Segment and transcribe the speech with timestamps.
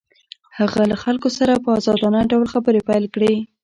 [0.57, 3.33] هغه له خلکو سره په ازادانه ډول خبرې پيل کړې.